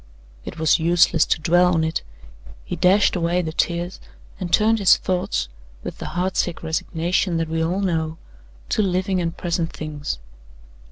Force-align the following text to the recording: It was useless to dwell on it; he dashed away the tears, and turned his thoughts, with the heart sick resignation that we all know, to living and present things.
It 0.45 0.57
was 0.57 0.79
useless 0.79 1.27
to 1.27 1.39
dwell 1.39 1.75
on 1.75 1.83
it; 1.83 2.01
he 2.65 2.75
dashed 2.75 3.15
away 3.15 3.43
the 3.43 3.51
tears, 3.53 3.99
and 4.39 4.51
turned 4.51 4.79
his 4.79 4.97
thoughts, 4.97 5.47
with 5.83 5.99
the 5.99 6.07
heart 6.17 6.35
sick 6.35 6.63
resignation 6.63 7.37
that 7.37 7.47
we 7.49 7.63
all 7.63 7.81
know, 7.81 8.17
to 8.69 8.81
living 8.81 9.21
and 9.21 9.37
present 9.37 9.71
things. 9.71 10.17